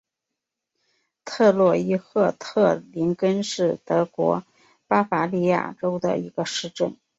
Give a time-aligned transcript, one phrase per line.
[1.25, 4.43] 特罗伊赫特林根是德国
[4.87, 6.97] 巴伐利亚州的一个市镇。